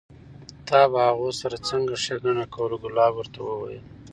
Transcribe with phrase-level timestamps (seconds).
[0.67, 3.83] تا به هغو سره څنګه ښېګڼه کوله؟ کلاب ورته وویل: